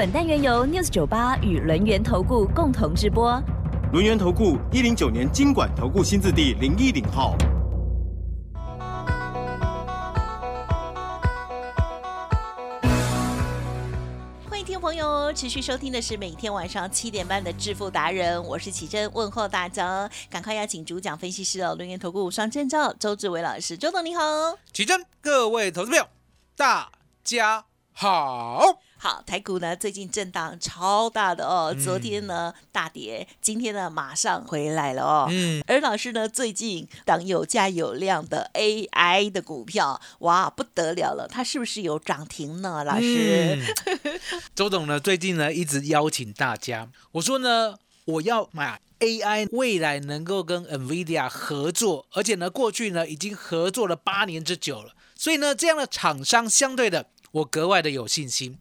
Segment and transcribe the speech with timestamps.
[0.00, 3.38] 本单元由 News 九八与轮源投顾共同直播。
[3.92, 7.36] 轮源投顾一零九年经管投顾新字第零一零号。
[14.48, 24.22] 欢迎听众朋友持续收听的是每天晚上七点半的致富达人，我是启珍，问候大家，赶快邀请主讲分析师哦，轮源投顾双证照周志伟老师，周董你好。
[24.72, 26.06] 启真，各位投资朋友，
[26.56, 26.90] 大
[27.22, 27.66] 家
[28.00, 28.80] 好。
[28.96, 35.28] 好，台股呢最近震荡超大的哦，昨天呢大跌，今天呢马上回来了哦。
[35.30, 42.82] 嗯，而老师呢最近当有价有量的 AI 的股票，哇不得了了，它是不是有涨停呢？
[42.84, 43.58] 老师，
[44.56, 47.74] 周董呢最近呢一直邀请大家，我说呢
[48.06, 58.58] 我要买 AI，未来能够跟 NVIDIA 合作，而且呢过去呢已经合作了八年之久了，所以呢这样的厂商相对的我格外的有信心。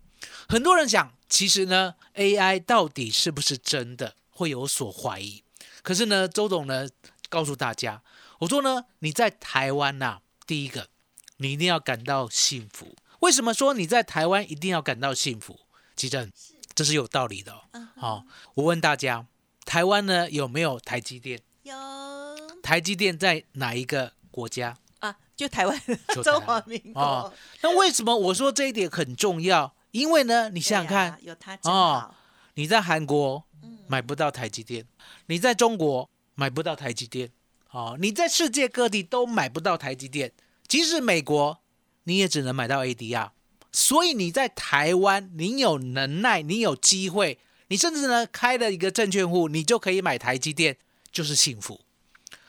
[0.47, 5.43] 很多人想，其实呢，AI 到底是不是真的，会有所怀疑。
[5.81, 6.87] 可是呢，周董呢
[7.29, 8.01] 告诉大家，
[8.39, 10.89] 我说呢，你在台湾呐，第一个，
[11.37, 12.95] 你一定要感到幸福。
[13.21, 15.59] 为什么说你在台湾一定要感到幸福？
[15.95, 16.31] 其正，
[16.73, 17.53] 这是有道理的。
[17.95, 18.25] 好，
[18.55, 19.25] 我问大家，
[19.65, 21.41] 台湾呢有没有台积电？
[21.63, 21.75] 有。
[22.61, 24.77] 台积电在哪一个国家？
[24.99, 25.81] 啊，就台湾，
[26.23, 27.33] 中华民国。
[27.61, 29.73] 那为什么我说这一点很重要？
[29.91, 32.13] 因为呢，你想想看，有它哦，
[32.53, 33.43] 你在韩国
[33.87, 34.85] 买不到台积电，
[35.27, 37.31] 你在中国买不到台积电，
[37.71, 40.31] 哦，你在世界各地都买不到台积电，
[40.67, 41.59] 即使美国
[42.03, 43.31] 你也只能买到 ADR。
[43.71, 50.77] 所以你在台湾，你有能耐，你有机会，你甚至呢开了一个证券户，你就可以买台积电，
[51.11, 51.81] 就是幸福。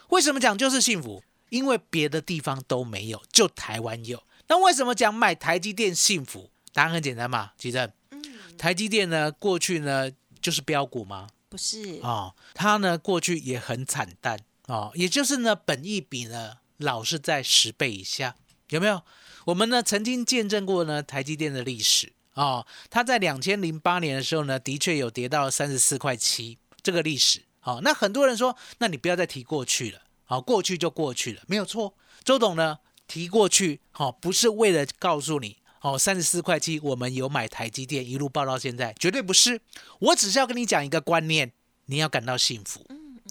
[0.09, 1.23] 为什么讲就是幸福？
[1.51, 4.23] 因为别的地方都没有，就台湾有。
[4.49, 6.51] 那为什么讲买台积电幸福？
[6.73, 8.23] 答案很简单嘛，其实，嗯，
[8.57, 11.29] 台积电呢，过去呢就是标股吗？
[11.49, 18.37] 不是啊，它呢过去也很惨淡啊，也就是呢本益比呢老是在十倍以下，
[18.69, 19.03] 有没有？
[19.47, 27.43] 我们呢曾经见证过呢台积电的历史啊，它在两千零八年的时候呢，的确有跌到三十四块七这个历史。
[27.59, 30.01] 好，那很多人说，那你不要再提过去了，
[30.31, 31.93] 好，过去就过去了，没有错。
[32.23, 35.57] 周董呢提过去，好，不是为了告诉你。
[35.81, 39.61] 哦，三十四块七，我们有买台积电，一路报到现在，绝对不是。
[39.99, 41.51] 我只是要跟你讲一个观念，
[41.87, 42.87] 你要感到幸福。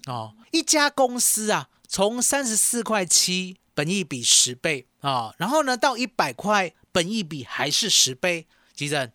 [0.08, 8.46] 哦，一家公司啊，从三十四块七，本益比十倍啊，然后呢到一百块，本益比还是十倍，
[8.76, 9.10] 其实，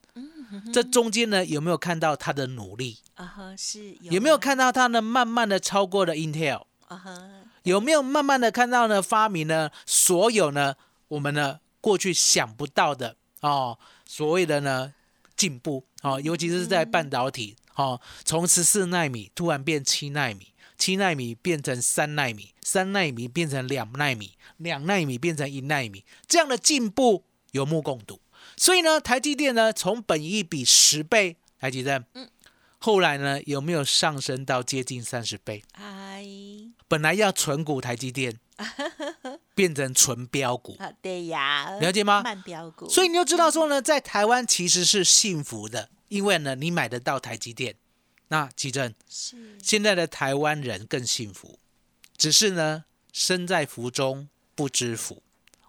[0.72, 3.00] 这中间呢有没有看到他的努力？
[3.16, 3.94] 啊哈，是。
[4.00, 6.62] 有没有看到他呢慢慢的超过了 Intel？
[6.86, 7.18] 啊哈，
[7.64, 10.76] 有没有慢慢的看到呢发明呢所有呢
[11.08, 13.16] 我们呢过去想不到的？
[13.40, 14.94] 哦，所谓的呢
[15.36, 28.20] 进步哦，尤其是在半导体哦，从十四纳米突然变七纳米，七纳米变成三纳米，三纳米变成两纳米，两纳米变成一纳米，这样的进步有目共睹。
[28.56, 32.30] 所以呢，台积电呢从本一比十倍，台积电，嗯，
[32.78, 35.62] 后来呢有没有上升到接近三十倍？
[35.72, 36.24] 哎，
[36.88, 38.38] 本来要纯股台积电。
[39.52, 42.22] 变成纯标股啊，对呀，了解吗？
[42.22, 47.74] 慢标股，所以你就知道说呢，在台湾其实是幸福的，因为呢，你买得到台积电。
[48.28, 51.58] 那奇正是现在的台湾人更幸福，
[52.16, 55.20] 只是呢，身在福中不知福。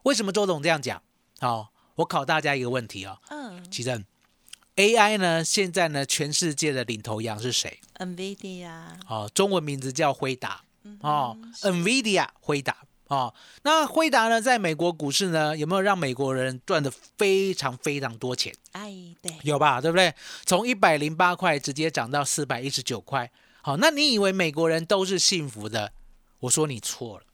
[0.03, 1.01] 为什么周董这样讲？
[1.39, 3.19] 好，我考大家一个问题哦。
[3.29, 4.05] 嗯，奇正
[4.75, 8.69] ，AI 呢，现在呢，全世界的领头羊是谁？NVIDIA。
[9.07, 10.64] 哦，中文名字叫辉达。
[11.01, 12.77] 哦，NVIDIA 辉达
[13.07, 13.33] 哦，
[13.63, 18.53] 那辉达呢，在美国股市呢，有没有让美国人赚的非常非常多钱？
[18.71, 18.91] 哎，
[19.21, 20.13] 对，有吧，对不对？
[20.45, 23.31] 从一百零八块直接涨到四百一十九块。
[23.61, 25.93] 好，那你以为美国人都是幸福的？
[26.39, 27.25] 我说你错了。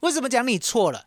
[0.00, 1.06] 为什么讲你错了？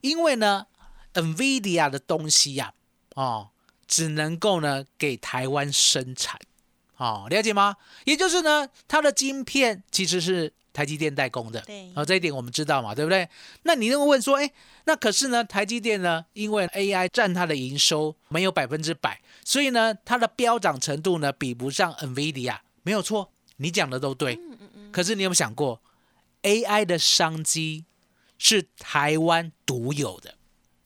[0.00, 0.66] 因为呢
[1.14, 2.74] ，NVIDIA 的东西呀，
[3.14, 3.50] 哦，
[3.86, 6.38] 只能够呢给台湾生产。
[6.96, 7.76] 哦，了解吗？
[8.04, 13.28] 也就是呢，它的晶片其实是台积电代工的，对哦，这一点我们知道嘛，对不对？
[13.64, 14.48] 那你又问说，哎，
[14.84, 24.38] 那可是呢，台积电呢，因为 AI 占它的营收没有百分之百，所以呢，它的飙涨程度呢比不上 NVIDIA，没有错，你讲的都对。
[24.92, 25.82] 可是你有没有想过
[26.42, 27.84] ，AI 的商机
[28.38, 30.36] 是台湾独有的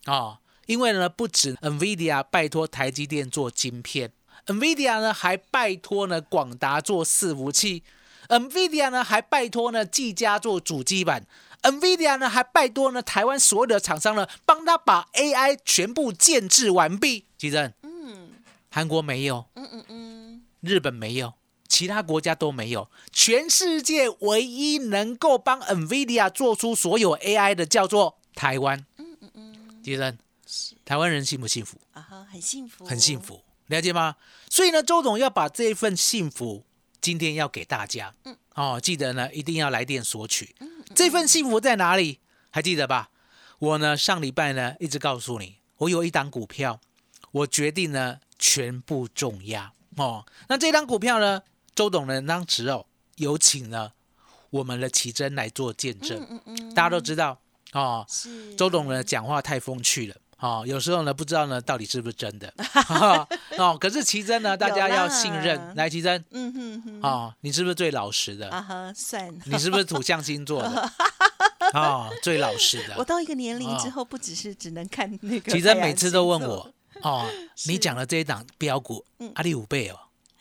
[0.06, 0.38] 哦？
[0.64, 4.10] 因为呢，不止 NVIDIA 拜托台积电做晶片
[4.46, 7.82] ，NVIDIA 呢还拜托呢广达做伺服器
[8.32, 11.26] ，NVIDIA 呢还拜托呢技嘉做主机板
[11.62, 17.26] ，NVIDIA 呢还拜托呢台湾所有的厂商呢帮他把 AI 全部建制完毕。
[17.36, 18.30] 吉正，嗯
[18.70, 21.34] 韩国没有，嗯嗯嗯，日本没有，
[21.68, 28.84] 其他国家都没有，全世界唯一能够帮 NVIDIA 做出所有 AI 的叫做台湾。
[28.96, 31.76] 嗯嗯嗯，吉正，是台湾人幸不幸福？
[31.92, 34.16] 啊哈，很幸福，很幸，福，了解吗？
[34.48, 36.64] 所以呢，周总要把这一份幸福
[37.02, 38.14] 今天要给大家。
[38.24, 40.54] 嗯哦，记得呢一定要来电索取。
[40.94, 42.20] 这份幸福在哪里？
[42.50, 43.10] 还记得吧？
[43.58, 46.80] 我呢上礼拜呢一直告诉你，我有一档股票，
[47.30, 50.26] 我决定呢全部重压哦。
[50.48, 51.42] 那这档股票呢，
[51.74, 53.94] 周董呢当时哦有请了
[54.50, 56.20] 我们的奇珍来做见证。
[56.28, 57.40] 嗯嗯嗯，大家都知道
[57.72, 60.16] 哦，是周董呢讲话太风趣了。
[60.42, 62.52] 哦，有时候呢不知道呢到底是不是真的。
[63.58, 65.74] 哦，可是奇珍呢，大家要信任。
[65.76, 66.22] 来，奇珍。
[66.32, 68.50] 嗯哼哼，哦，你是不是最老实的？
[68.50, 70.92] 啊哈，算，你是不是土象星座的？
[71.74, 72.94] 哦，最老实的。
[72.98, 76.68] 我到一个年龄哦之后，不只是只能看那个，奇珍每次都问我，
[77.02, 77.24] 哦，
[77.66, 79.98] 你讲的这一档标股嗯，阿里五倍哦，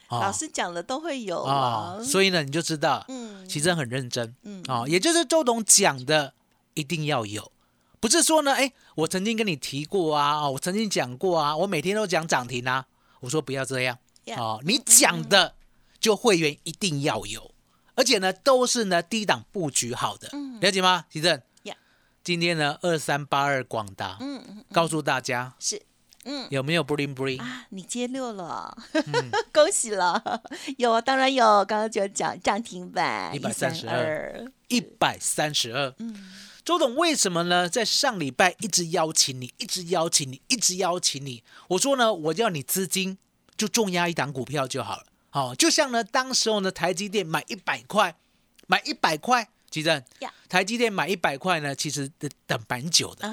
[0.08, 0.20] 哦。
[0.20, 3.48] 老师讲的都会有哦，啊，所以呢你就知道，嗯。
[3.48, 4.34] 奇珍很认真。
[4.42, 4.62] 嗯。
[4.66, 6.34] 哦，也就是周董讲的
[6.74, 7.52] 一定要有，
[8.02, 12.84] 不是说呢，哎，我曾经跟你提过啊，哦，我曾经讲过啊，我每天都讲涨停啊，
[13.20, 13.96] 我说不要这样。
[14.36, 15.54] 哦，你讲的
[16.00, 17.54] 就会员一定要有，
[17.94, 20.58] 而且呢都是呢低档布局好的，嗯。
[20.60, 21.04] 了解吗？
[21.12, 21.76] 奇珍 Yeah
[22.24, 25.54] 今天呢二三八二广达，嗯嗯告诉大家。
[25.60, 25.80] 是。
[26.24, 26.48] 嗯。
[26.50, 27.40] 有没有 bling bling？
[27.40, 29.30] 啊，你接六了，嗯。
[29.54, 30.42] 恭喜了！
[30.76, 35.94] 有啊，当然有，刚刚就讲涨停板132二，一百三十二。
[35.98, 36.32] 嗯，
[36.64, 37.68] 周董为什么呢？
[37.68, 41.42] 在上礼拜一直邀请你，一直邀请你，一直邀请你。
[41.68, 43.18] 我说呢，我要你资金
[43.56, 45.06] 就重压一档股票就好了。
[45.30, 48.14] 好、就像呢，当时候呢，台积电买一百块，
[48.68, 53.28] 买一百块，吉正呀，台积电买一百块呢，其实等等蛮久的，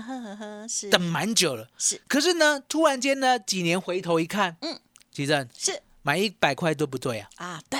[0.89, 1.67] 等蛮久了。
[1.77, 4.79] 是可是呢，突然间呢，几年回头一看，嗯，
[5.11, 7.29] 吉正是买一百块对不对啊？
[7.35, 7.79] 啊，对，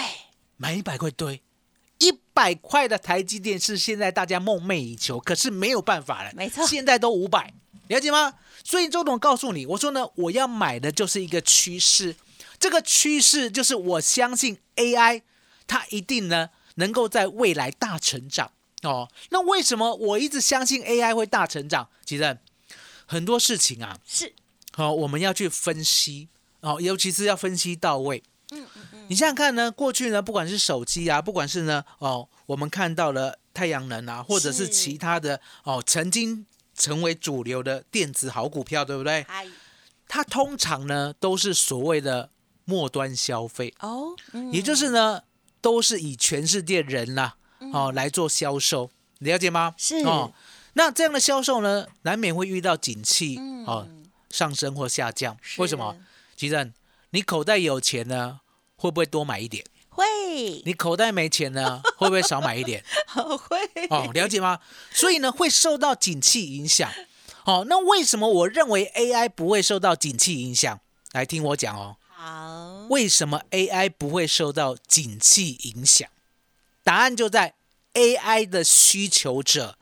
[0.57, 1.48] 买一百块对，一
[2.39, 6.31] 百块的台积电是现在大家梦寐以求，可是没有办法了。
[6.33, 7.53] 没错现在都五百，
[7.87, 8.33] 了解吗？
[8.63, 12.15] 所以周董告诉你，我说呢，我要买的就是一个趋势，
[12.57, 15.23] 这个趋势就是我相信 AI
[15.67, 18.53] 它一定呢能够在未来大成长
[18.83, 19.09] 哦。
[19.31, 21.89] 那为什么我一直相信 AI 会大成长？
[22.05, 22.37] 其实
[23.05, 24.33] 很多事情啊，是
[24.71, 26.29] 好、我们要去分析
[26.61, 28.23] 哦，尤其是要分析到位。
[28.51, 36.45] 嗯嗯你想想看呢，过去呢，不管是手机啊，不管是呢，哦，我们看到了太阳能啊，或者是是其他的哦，曾经
[36.75, 39.25] 成为主流的电子好股票，对不对？
[40.07, 42.29] 它通常呢都是所谓的
[42.65, 45.21] 末端消费，哦，嗯也就是呢
[45.59, 47.33] 都是以全世界人呐、
[47.73, 49.73] 哦来做销售，了解吗？
[49.75, 50.31] 是哦，
[50.73, 53.87] 那这样的销售呢，难免会遇到景气嗯哦
[54.29, 55.95] 上升或下降，为什么？
[56.35, 56.71] 吉正，
[57.09, 58.39] 你口袋有钱呢，
[58.79, 59.63] 会不会多买一点？
[59.89, 62.83] 会你口袋没钱呢， 会不会少买一点？
[63.13, 63.57] 会
[63.89, 64.59] 哦，了解吗？
[64.91, 66.89] 所以呢，会受到景气影响。
[67.43, 70.79] 哦，那为什么我认为 AI 不会受到景气影响？
[71.11, 76.07] 来听我讲哦，好，为什么 AI 不会受到景气影响？
[76.83, 77.55] 答案就在
[77.95, 79.77] AI 的需求者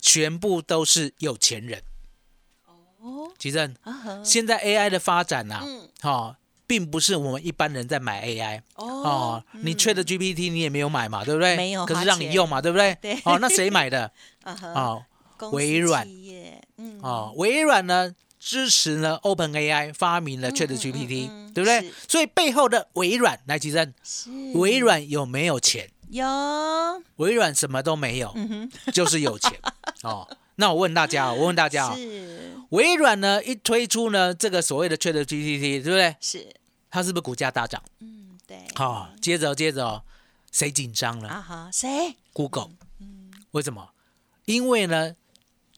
[0.00, 1.82] 全部都是有钱人。
[3.00, 3.74] 哦，吉正，
[4.24, 6.36] 现在 AI 的发展呐、啊，嗯哦，
[6.72, 11.54] 并不是我们一般人在买 AI 哦哦，你 Chat GPT 你也没有买嘛，对不对？
[11.54, 12.96] 没有可是让你用嘛，对不对？
[13.02, 14.10] 对哦，那谁买的？
[14.42, 15.04] 啊哈，哦
[15.52, 16.08] 微软
[16.78, 21.92] 嗯，哦，微软呢支持呢 Open AI 发明了嗯 Chat 嗯 GPT，、嗯嗯对不对？
[22.08, 25.90] 所以背后的微软来提升，是微软有没有钱？
[26.08, 26.24] 有，
[27.16, 29.52] 微软什么都没有，嗯， 就是有钱
[30.04, 30.26] 哦。
[30.56, 36.14] 那我问大家哦，我问大家哦，是微软呢一推出呢这个所谓的 Chat GPT，对不对？
[36.20, 36.46] 是，
[36.92, 37.82] 它是不是股价大涨？
[38.00, 40.02] 嗯，对，好、接着接着哦，
[40.52, 41.88] 谁紧张了、啊哈，谁
[42.34, 42.70] ？g o o g l e
[43.00, 43.88] 嗯，为什么？
[44.44, 45.16] 因为呢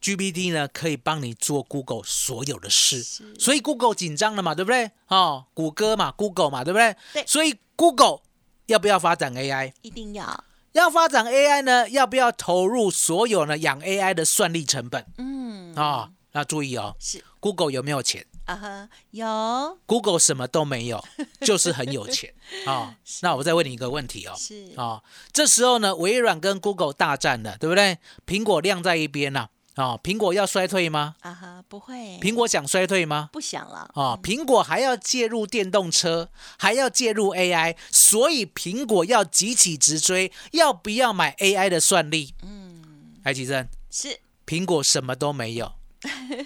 [0.03, 3.01] ，GPT 呢可以帮你做 Google 所有的事，
[3.39, 4.91] 所以 Google 紧张了嘛，对不对？
[5.07, 6.97] 哦，谷歌嘛，Google 嘛，对不对？
[7.13, 8.19] 对所以 Google
[8.67, 9.73] 要不要发展 AI？
[9.83, 21.03] 一定要，要发展 AI 呢，要不要投入所有呢养 AI 的算力成本嗯，啊、那注意哦是，Google 有没有钱啊哈，有？Google 什么都没有，
[21.41, 22.33] 就是很有钱。
[22.67, 24.73] 啊、那我再问你一个问题哦，是。
[24.77, 27.99] 啊、这时候呢，微软跟 Google 大战了，对不对？
[28.27, 31.17] 苹果晾在一边了啊、苹果要衰退吗？
[31.23, 33.29] 啊哈，不会，苹果想衰退吗？
[33.33, 42.35] 不想了，啊、苹果还要介入电动车，还要介入 AI，所以苹果要急起直追，要不要买 AI 的算力？
[42.43, 44.21] 嗯，台积电，是。
[44.47, 45.73] 苹果什么都没有，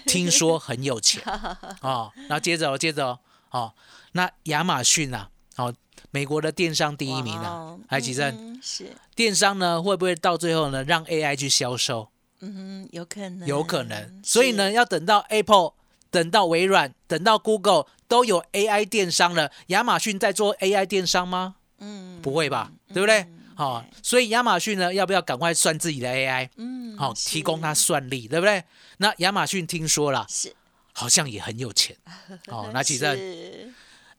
[0.07, 1.23] 听说很有钱。
[1.83, 2.11] 哦。
[2.29, 3.19] 然后接着哦，接着哦，
[3.51, 3.73] 哦，
[4.13, 5.75] 那亚马逊啊，哦，
[6.11, 12.11] 美国的电商第一名啊哇哦，台积电，嗯哼是，电商呢会不会到最后呢让 AI 去销售？
[12.41, 15.73] 嗯哼，有可能，有可能，所以呢，要等到 Apple、
[16.11, 21.57] 等到微软、等到 Google 都有 AI 电商了，亚马逊在做 AI 电商吗？
[21.81, 23.23] 嗯，不会吧，对不对？
[23.23, 26.49] 嗯好、所以亚马逊呢，要不要赶快算自己的 AI？
[26.59, 28.63] 嗯，好、是提供它算力，对不对？
[28.99, 30.55] 那亚马逊听说了，是，
[30.93, 31.97] 好像也很有钱。
[32.47, 33.75] 哦，那其实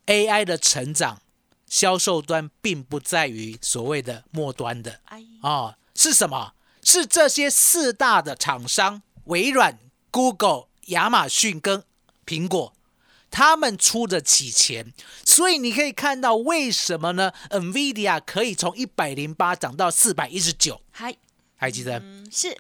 [0.08, 1.22] AI 的成长，
[1.67, 6.53] 销售端并不在于所谓的末端的哎，哦，是什么？
[6.84, 9.79] 是这些四大的厂商，微软、
[10.12, 11.84] Google、亚马逊跟
[12.25, 12.74] 苹果，
[13.31, 14.93] 他们出得起钱，
[15.25, 21.15] 所以你可以看到为什么呢？NVIDIA 可以从一百零八涨到四百一十九，嗨，
[21.55, 22.00] 还记得？
[22.00, 22.57] 嗯，是。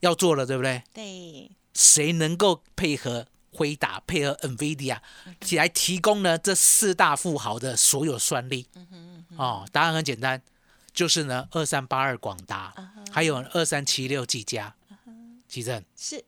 [0.00, 0.82] 要做了，对不对？
[0.94, 4.98] 对，谁能够配合辉达、配合 NVIDIA
[5.52, 8.66] 来提供呢这四大富豪的所有算力？
[9.36, 10.40] 哦，答案很简单，
[10.94, 12.74] 就是呢二三八二广达，
[13.12, 14.74] 还有二三七六技嘉。
[15.46, 16.24] 奇正，是。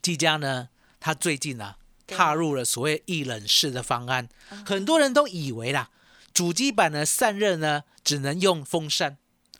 [0.00, 0.68] 技嘉呢，
[0.98, 4.28] 它最近啊对踏入了所谓一冷式的方案，
[4.66, 5.90] 很多人都以为啦，
[6.34, 9.16] 主机板的散热呢只能用风扇，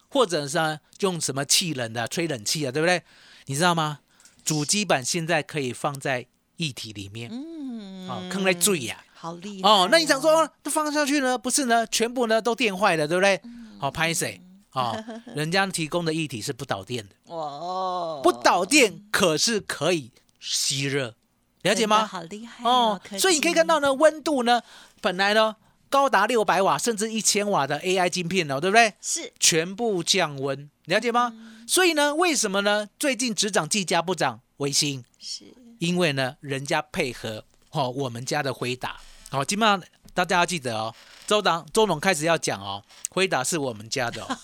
[0.08, 3.02] 或者是呢用什么气冷的吹冷气啊，对不对？
[3.46, 4.00] 你知道吗？
[4.44, 6.26] 主机板现在可以放在
[6.56, 9.04] 液体里面，嗯，哦，坑在最呀。
[9.12, 11.36] 好厉害哦，那你想说，那放下去呢？
[11.36, 13.40] 不是呢，全部呢都电坏了，对不对？
[13.78, 14.40] 好、拍谁？
[14.72, 14.96] 哦，
[15.34, 21.16] 人家提供的液体是不导电的，哦，不导电可是可以吸热，
[21.62, 22.06] 了解吗？
[22.06, 24.62] 好厉害哦科，所以你可以看到呢，温度呢
[25.00, 25.56] 本来呢
[25.88, 28.94] 高达六百瓦甚至一千瓦的 AI 晶片哦，对不对？
[29.00, 31.32] 是全部降温，了解吗？
[31.66, 32.88] 所以呢，为什么呢？
[32.98, 35.04] 最近只涨技嘉不涨微星？
[35.18, 35.44] 是
[35.78, 39.00] 因为呢，人家配合哦，我们家的辉达，
[39.30, 39.82] 好、基本上
[40.14, 40.94] 大家要记得哦，
[41.26, 44.38] 周党周董开始要讲哦，辉达是我们家的哦，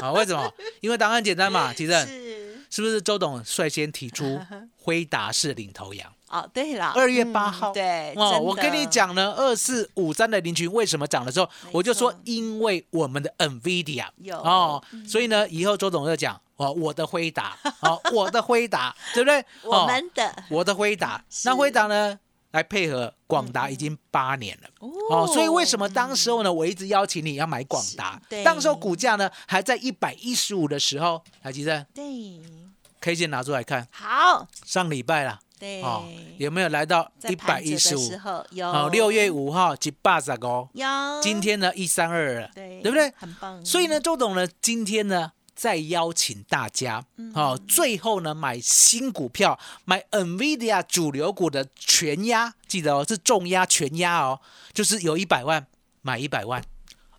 [0.00, 0.52] 好、 为什么？
[0.80, 4.40] 因为答案简单嘛，其实是是不是周董率先提出
[4.76, 6.13] 辉达是领头羊？
[6.34, 7.72] 哦，对了，二月嗯8号。
[7.72, 19.44] 对，哦，我跟你的，讲呢，二四五三的林群为什么涨的时候，我就说因为我们的 NVIDIA 有哦，所以呢，以后周董就讲哦，我的辉达，哦， 我的辉达，对不对？
[19.62, 20.44] 我哦们的。
[20.50, 22.18] 我的辉达，那辉达呢
[22.50, 24.68] 来配合广达已经八年了。
[25.10, 28.20] 哦，所以为什么当时候呢，我一直邀请你要买广达？
[28.44, 32.04] 当时候股价呢还在一百一十五的时候，还记得对
[33.00, 36.04] ，K 线拿出来看，好，上礼拜啦，对，哦，
[36.38, 38.10] 有没有来到一百一十五？
[38.50, 40.86] 有，哦，六月五号几八十个，有，
[41.22, 43.12] 今天呢一三二了，对对不对？
[43.16, 47.32] 很棒，所以呢，周董呢今天呢再邀请大家，嗯。
[47.34, 54.40] 哦，最后呢买新股票，买 NVIDIA 主流股的全压，记得哦是重压全压哦，
[54.72, 55.66] 就是有一百万
[56.02, 56.62] 买一百万，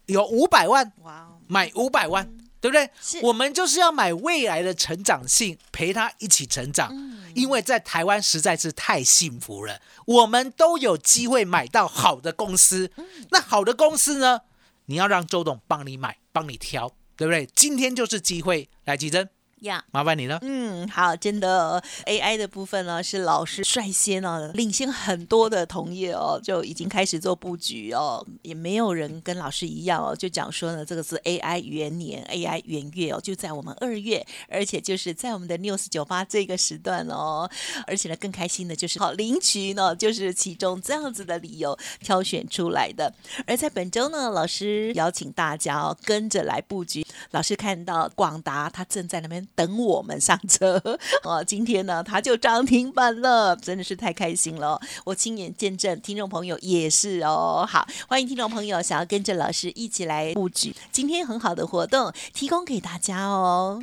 [0.08, 2.30] 有五百万哇哦，买五百万，
[2.66, 3.22] 对不对？
[3.22, 6.90] 我们就是要买未来的成长性，陪他一起成长。
[6.92, 12.90] 嗯因为在台湾实在是太幸福了，我们都有机会买到好的公司。
[12.96, 14.40] 嗯那好的公司呢，
[14.86, 17.46] 你要让周董帮你买，帮你挑，对不对？
[17.54, 19.30] 今天就是机会，来，吉珍，
[19.66, 19.84] 呀。
[19.92, 20.40] 麻烦你了。
[20.42, 37.50] 嗯，好，真的 AI 的部分呢，是老师率先哦，领先很多的同业哦，就已经开始做布局哦，也没有人跟老师一样哦，就讲说呢，这个是 AI 元年，AI 元月哦，就在我们二月，而且就是在我们的 News 九八这个时段哦，
[37.86, 43.14] 而且呢，更开心的就是好领取呢，就是其中这样子的理由挑选出来的。
[43.46, 47.06] 而在本周呢，老师邀请大家哦，跟着来布局。
[47.32, 50.82] 老师看到广达，他正在那边等我们上车
[51.24, 51.44] 哦。
[51.44, 54.80] 今天呢，它就涨停板了，真的是太开心了。
[55.06, 57.66] 我亲眼见证，听众朋友也是哦。
[57.68, 63.82] 好，欢迎听众朋友想要跟着老师一起来布局，今天很好的活动提供给大家哦。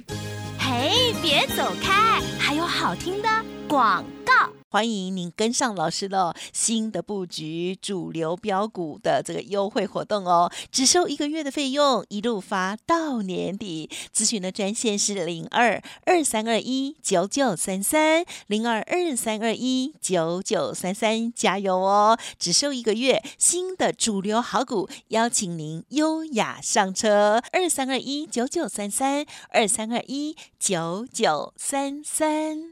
[0.59, 3.29] 嘿，别走开，还有好听的
[3.69, 4.05] 广。
[4.73, 13.91] 欢迎您跟上老师的新的布局主流标股的这个优惠活动哦，只收一个月的费用，一路发到年底。
[14.17, 22.19] 咨询的专线是零二二三二一九九三三零二二三二一九九三三，加油哦！
[22.39, 27.43] 只收一个月，新的主流好股，邀请您优雅上车。
[27.53, 32.72] 二三二一九九三三二三二一九九三三。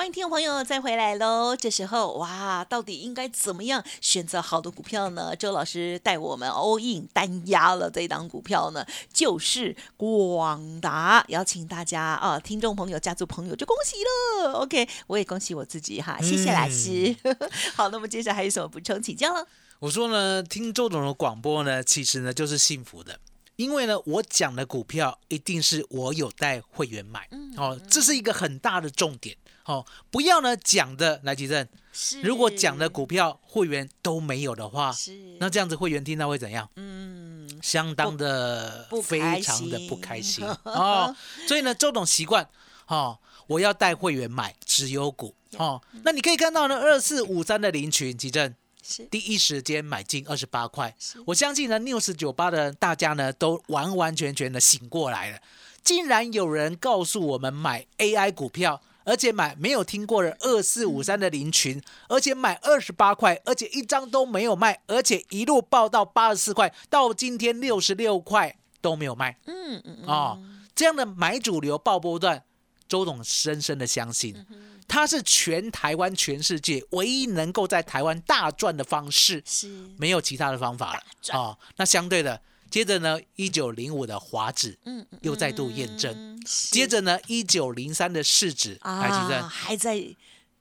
[0.00, 1.54] 欢迎听众朋友再回来喽！
[1.54, 5.36] 这时候哇，到底应该怎么样选择好的股票呢？
[5.36, 11.22] 周老师带我们 all in 单压了这档股票呢，就是广达。
[11.28, 13.96] 邀请大家啊，听众朋友、家族朋友就恭喜
[14.42, 14.52] 了。
[14.52, 17.14] OK，我也恭喜我自己哈，谢谢老师。
[17.76, 19.46] 好，那么接下来还有什么补充请教了？
[19.80, 23.20] 我说呢，听周董的广播呢，其实呢就是幸福的，
[23.56, 27.28] 因为呢，我讲的股票一定是我有带会员买，
[27.58, 29.36] 哦，这是一个很大的重点。
[29.70, 36.68] 哦，不要呢讲的来吉正，是如果讲的股票会员都没有的话，是那这样子会员听到会怎样？
[36.74, 41.14] 嗯，相当的非常的不心开心 哦。
[41.46, 42.48] 所以呢，周董习惯
[42.88, 45.80] 哦，我要带会员买直优股哦。
[46.02, 50.96] 那你可以看到呢，二四五三的林群吉正是第一时间买进二十八块，
[51.26, 55.38] 我相信呢，news 九八的大家呢都完完全全的醒过来了。
[55.82, 70.40] 竟然有人告诉我们买 AI 股票，而且买没有听过的二四五三的林群，而且买二十八块，而且一张都没有卖，而且一路报到八十四块，到今天六十六块都没有卖嗯嗯嗯哦。
[70.76, 72.44] 这样的买主流爆波段，
[72.86, 74.46] 周董深深的相信，
[74.86, 79.42] 它是全台湾、全世界唯一能够在台湾大赚的方式。
[79.44, 81.58] 是没有其他的方法了赚哦。
[81.76, 82.40] 那相对的，
[82.70, 90.02] 接着呢，一九零五的华指嗯嗯又再度验证，嗯接着呢，一九零三的市指台积啊电还在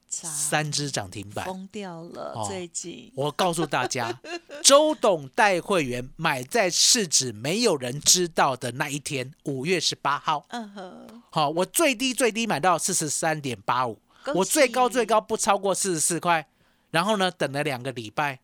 [0.08, 1.46] 三只涨停板。
[1.46, 4.20] 疯掉了，哦最近我告诉大家，
[4.64, 10.44] 周董带会员买在市指没有人知道的那一天，五月十八号。
[10.50, 14.02] 嗯哼，好、我最低最低买到四十三点八五，
[14.34, 16.48] 我最高最高不超过四十四块。
[16.90, 18.40] 然后呢，等了两个礼拜，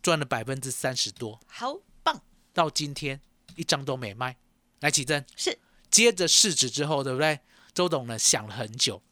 [0.00, 1.38] 赚了百分之三十多。
[1.46, 1.82] 好棒，
[2.56, 3.20] 到今天
[3.54, 4.34] 一张都没卖。
[4.80, 5.58] 来，启正，是
[5.90, 7.38] 接着市值之后，对不对？
[7.74, 9.02] 周董呢想了很久，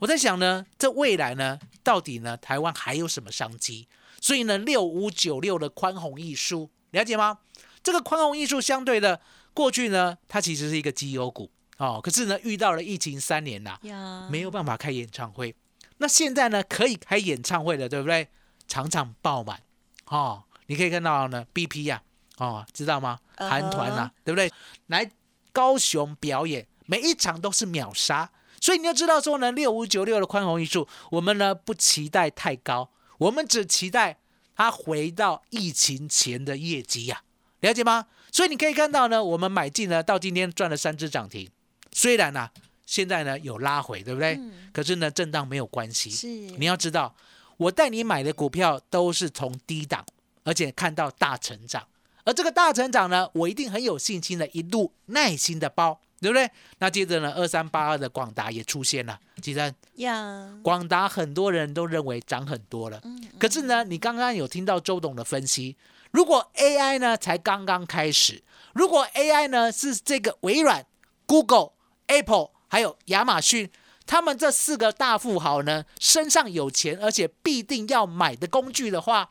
[0.00, 3.86] 我在想呢，这未来呢，到底呢台湾还有什么商机？
[4.20, 7.38] 所以呢，六五九六的宽宏艺术，了解吗？
[7.80, 9.20] 这个宽宏艺术相对的
[9.54, 15.54] 过去呢，它其实是一个绩优股哦，可是呢遇到了疫情三年呐、呀，没有办法开演唱会。
[15.98, 18.28] 那现在呢，可以开演唱会了，对不对？
[18.66, 19.62] 场场爆满
[20.06, 20.42] 哦。
[20.66, 22.02] 你可以看到呢，BP 呀、
[22.38, 23.18] 哦，知道吗？
[23.36, 24.50] 韩团呐、对不对？
[24.86, 25.10] 来
[25.52, 28.30] 高雄表演，每一场都是秒杀。
[28.60, 34.18] 所以你要知道说呢，六五九六的宽宏艺术，我们呢不期待太高，我们只期待
[34.56, 37.22] 它回到疫情前的业绩呀、
[37.60, 38.06] 了解吗？
[38.32, 41.48] 所以你可以看到呢，我们买进呢，到今天赚了三只涨停，
[41.92, 42.50] 虽然呢、
[42.84, 44.34] 现在呢有拉回，对不对？
[44.34, 46.10] 嗯可是呢，震荡没有关系。
[46.10, 47.14] 是你要知道，
[47.56, 50.04] 我带你买的股票都是从低档，
[50.44, 51.86] 而且看到大成长。
[52.28, 56.50] 而这个大成长呢，我一定很有信心的，一路耐心的包，对不对？
[56.78, 65.78] 那接着呢，二三八二的广达也出现了，其实呀，广达很多人都认为涨很多了，嗯可是呢，你刚刚有听到周董的分析，
[66.10, 68.42] 如果 AI 呢才刚刚开始，
[68.74, 70.84] 如果 AI 呢是这个微软、
[71.24, 71.70] Google、
[72.08, 73.70] Apple 还有亚马逊，
[74.04, 79.30] 他们这四个大富豪呢身上有钱，而且必定要买的工具的话，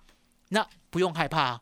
[0.50, 1.62] 那不用害怕、啊，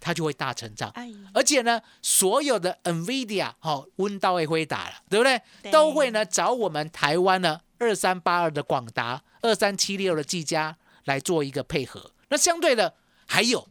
[0.00, 0.90] 它就会大成长。
[0.90, 5.40] 哎，而且呢，所有的 NVIDIA 哦，温刀也会打了，对不对？
[5.62, 12.10] 对都会呢找我们台湾呢二三八二的广达、二三七六的技嘉来做一个配合。
[12.28, 12.94] 那相对的
[13.26, 13.68] 还有，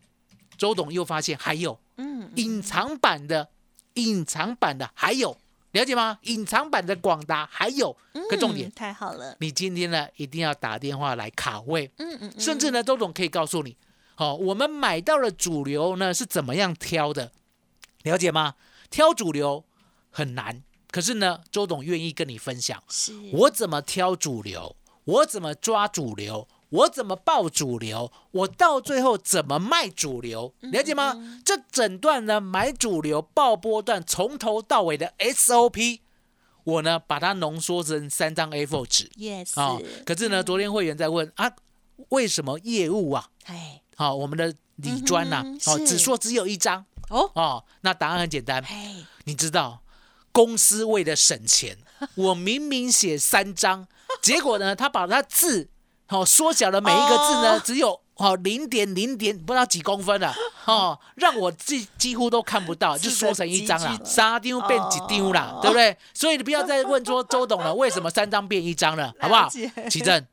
[0.58, 3.50] 周董又发现还有嗯，隐藏版的，
[3.96, 5.38] 隐藏版的还有，
[5.72, 6.20] 了解吗？
[6.24, 7.96] 隐藏版的广达还有
[8.30, 13.76] 个重点嗯，太好了，你今天呢一定要打电话来卡位，嗯嗯，嗯甚至呢，周总可以告诉你，
[14.20, 17.32] 哦，我们买到了主流呢是怎么样挑的，
[18.04, 18.56] 了解吗？
[18.90, 19.64] 挑主流
[20.10, 23.14] 很难，可是呢，周董愿意跟你分享，是。
[23.32, 31.16] 我怎么挑主流，我怎么抓主流，我怎么报主流，我到最后怎么卖主流，了解吗？
[31.46, 36.02] 这整段呢买主流报波段从头到尾的 SOP，
[36.66, 39.10] 我呢把它浓缩成三张 A4 纸。
[39.18, 41.52] ，yes，啊、可是呢，昨天会员在问啊，
[42.10, 49.82] 为什么业务啊，哎，好、我们的理专呐、嗯哦，只说只有一张哦，哦，那答案很简单，哎，你知道，
[50.32, 51.78] 公司为了省钱，
[52.16, 53.86] 我明明写三张，
[54.22, 55.68] 结果呢，他把他字
[56.08, 60.34] 哦缩小了每一个字呢，哦只有哦零点零点不知道几公分了
[60.64, 65.98] 哦，让我几几乎都看不到，就缩成一张了三丢变几丢啦，哦对不对？
[66.14, 69.50] 所以你不要再问说周董了，为什么三张变一张了，好不好？
[69.90, 70.26] 奇正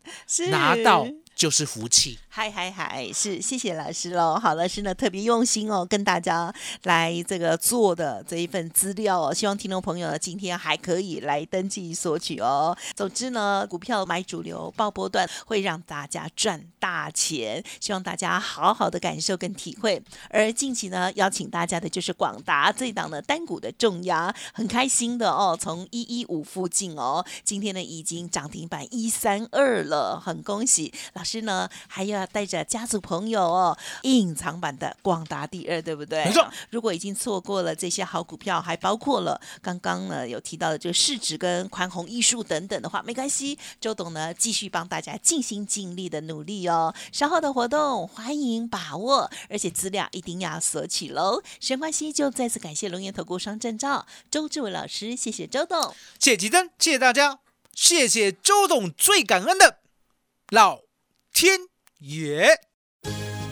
[0.50, 2.16] 拿到就是福气。
[2.36, 4.38] 嗨嗨嗨，是谢谢老师喽。
[4.38, 12.76] 好，老师呢特别用心哦，跟大家来这个做的这一份资料哦，希望听众朋友呢今天还可以来登记索取哦。
[12.94, 20.02] 总之呢，股票买主流报波段会让大家赚大钱，希望大家好好的感受跟体会。
[20.28, 36.24] 而近期呢，邀请大家的就是广达这一档的单股的重压，很开心的哦，从一一五附近哦，今天呢已经涨停板一三二了，很恭喜老师呢，还要带着家族朋友哦，隐藏版的广达第二，对不对？
[36.24, 36.46] 没错。
[36.70, 46.94] 如果已经错过了这些好股票，还包括了刚刚呢有提到的这个市值跟宽宏艺术等等的话，没关系，周董呢继续帮大家尽心尽力的努力哦。
[47.12, 51.42] 稍后的活动欢迎把握，而且资料一定要索取喽。
[51.60, 55.94] 时间关系，就再次感谢龙岩投顾双证照周志伟老师，谢谢周董。
[56.18, 57.38] 谢谢吉珍，谢谢大家，
[57.74, 59.78] 谢谢周董，最感恩的
[60.50, 60.80] 老
[61.32, 61.60] 天
[61.98, 62.48] 也。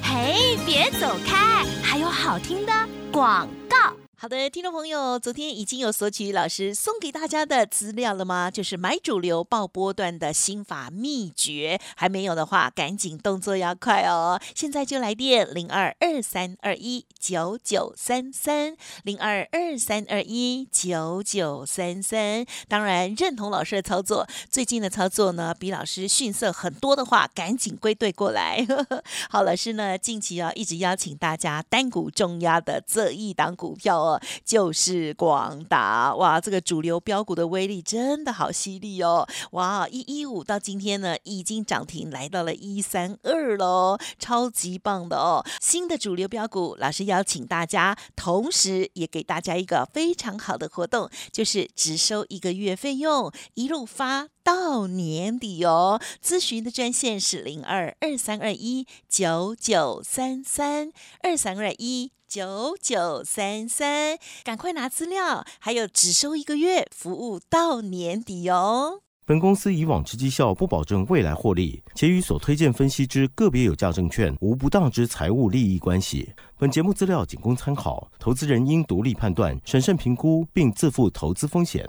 [0.02, 2.72] 嘿，别走开，还有好听的
[3.10, 4.03] 广告。
[4.24, 8.50] 好的，听众朋友，昨天已经有索取老师送给大家的资料了吗？
[8.50, 14.40] 就是买主流报波段的心法秘诀，还没有的话，赶紧动作要快哦！
[14.54, 22.46] 现在就来电零二二三二一九九三三零二二三二一九九三三。
[22.66, 28.66] 当然，认同老师的操作，最近的操作呢比老师逊色很多的话，赶紧归队过来。
[29.28, 34.13] 好，老师呢近期啊一直邀请大家单股重压的这一档股票哦，
[34.44, 36.14] 就是广达。
[36.16, 39.26] 哇，这个主流标股的威力真的好犀利哦！
[39.52, 45.44] 哇，一一五到今天呢已经涨停来到了一三二喽，超级棒的哦！
[45.60, 54.28] 新的主流标股，老师邀请大家，同时也给大家一个非常好的活动，就是只收一个月费用，一路发。
[54.44, 69.02] 到年底哦，咨询的专线是零二二三二一九九三三二三二一九九三三，赶快拿资料，还有只收一个月，服务到年底哦。
[69.24, 76.32] 本公司以往之绩效不保证未来获利，且与所推荐分析之个别有价证券无不当之财务利益关系。
[76.58, 81.88] 本节目资料仅供参考，投资人应独立判断、审慎评估，并自负投资风险。